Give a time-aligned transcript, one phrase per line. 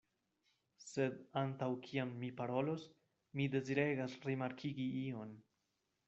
[0.83, 2.85] Sed antaŭ kiam mi parolos,
[3.39, 5.35] mi deziregas rimarkigi ion.